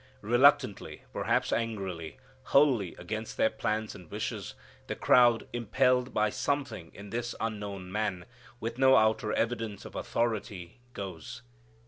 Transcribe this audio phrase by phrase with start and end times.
[0.23, 4.55] Reluctantly, perhaps angrily, wholly against their plans and wishes,
[4.87, 8.25] the crowd, impelled by something in this unknown Man,
[8.59, 11.43] with no outer evidence of authority, goes.